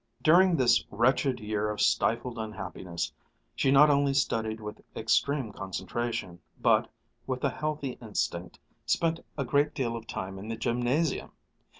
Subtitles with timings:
[0.23, 3.13] During this wretched year of stifled unhappiness,
[3.55, 6.89] she not only studied with extreme concentration, but,
[7.27, 11.33] with a healthy instinct, spent a great deal of time in the gymnasium.